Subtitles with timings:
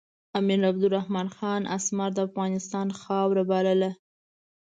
[0.39, 3.91] امیر عبدالرحمن خان اسمار د افغانستان خاوره بلله.